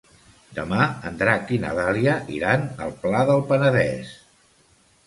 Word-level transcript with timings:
Demà 0.59 0.85
en 1.09 1.19
Drac 1.19 1.53
i 1.57 1.59
na 1.65 1.75
Dàlia 1.81 2.17
iran 2.39 2.67
al 2.87 2.99
Pla 3.05 3.23
del 3.31 3.47
Penedès. 3.53 4.21